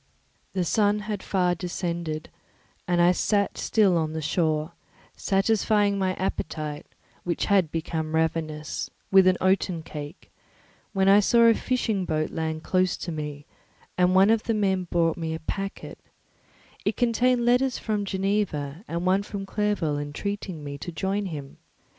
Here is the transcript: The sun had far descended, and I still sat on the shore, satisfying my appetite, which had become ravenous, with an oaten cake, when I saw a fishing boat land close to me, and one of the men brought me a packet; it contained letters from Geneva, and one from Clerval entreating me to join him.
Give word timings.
The 0.53 0.65
sun 0.65 1.01
had 1.01 1.21
far 1.21 1.53
descended, 1.53 2.31
and 2.87 2.99
I 2.99 3.11
still 3.11 3.47
sat 3.53 3.77
on 3.85 4.13
the 4.13 4.19
shore, 4.23 4.71
satisfying 5.15 5.99
my 5.99 6.15
appetite, 6.15 6.87
which 7.23 7.45
had 7.45 7.69
become 7.71 8.15
ravenous, 8.15 8.89
with 9.11 9.27
an 9.27 9.37
oaten 9.39 9.83
cake, 9.83 10.31
when 10.93 11.07
I 11.07 11.19
saw 11.19 11.43
a 11.45 11.53
fishing 11.53 12.05
boat 12.05 12.31
land 12.31 12.63
close 12.63 12.97
to 12.97 13.11
me, 13.11 13.45
and 13.95 14.15
one 14.15 14.31
of 14.31 14.41
the 14.45 14.55
men 14.55 14.85
brought 14.89 15.17
me 15.17 15.35
a 15.35 15.39
packet; 15.39 15.99
it 16.83 16.97
contained 16.97 17.45
letters 17.45 17.77
from 17.77 18.03
Geneva, 18.03 18.83
and 18.87 19.05
one 19.05 19.21
from 19.21 19.45
Clerval 19.45 19.99
entreating 19.99 20.63
me 20.63 20.79
to 20.79 20.91
join 20.91 21.27
him. 21.27 21.57